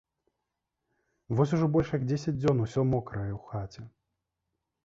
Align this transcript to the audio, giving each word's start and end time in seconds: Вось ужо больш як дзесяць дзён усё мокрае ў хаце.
Вось 1.39 1.53
ужо 1.59 1.69
больш 1.75 1.93
як 1.97 2.03
дзесяць 2.13 2.35
дзён 2.41 2.65
усё 2.65 2.81
мокрае 2.95 3.29
ў 3.35 3.41
хаце. 3.51 3.81